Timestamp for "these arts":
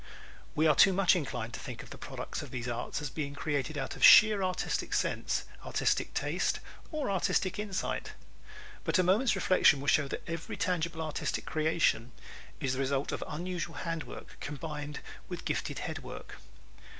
2.49-3.03